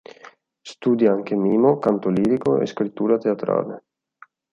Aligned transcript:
Studia 0.63 1.11
anche 1.11 1.35
mimo, 1.35 1.77
canto 1.77 2.09
lirico 2.09 2.59
e 2.59 2.65
scrittura 2.65 3.19
teatrale. 3.19 3.83